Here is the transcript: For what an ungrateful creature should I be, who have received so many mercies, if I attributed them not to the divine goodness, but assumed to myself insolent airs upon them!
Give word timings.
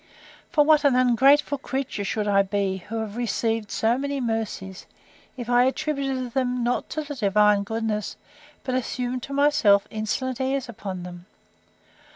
For 0.49 0.65
what 0.65 0.83
an 0.83 0.95
ungrateful 0.95 1.59
creature 1.59 2.03
should 2.03 2.27
I 2.27 2.41
be, 2.41 2.77
who 2.89 3.01
have 3.01 3.15
received 3.17 3.69
so 3.69 3.99
many 3.99 4.19
mercies, 4.19 4.87
if 5.37 5.47
I 5.47 5.65
attributed 5.65 6.33
them 6.33 6.63
not 6.63 6.89
to 6.89 7.03
the 7.03 7.13
divine 7.13 7.61
goodness, 7.61 8.15
but 8.63 8.73
assumed 8.73 9.21
to 9.21 9.33
myself 9.33 9.85
insolent 9.91 10.41
airs 10.41 10.67
upon 10.67 11.03
them! 11.03 11.27